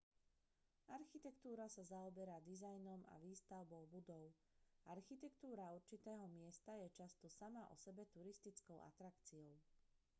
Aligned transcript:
architektúra 0.99 1.65
sa 1.75 1.83
zaoberá 1.91 2.37
dizajnom 2.49 3.01
a 3.05 3.15
výstavbou 3.25 3.83
budov 3.95 4.25
architektúra 4.95 5.65
určitého 5.79 6.25
miesta 6.37 6.71
je 6.81 6.87
často 6.99 7.27
sama 7.39 7.61
o 7.69 7.75
sebe 7.83 8.03
turistickou 8.15 8.77
atrakciou 8.91 9.51